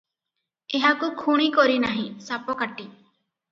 [0.79, 2.91] ଏହାକୁ ଖୁଣୀ କରିନାହିଁ, ସାପକାଟି।"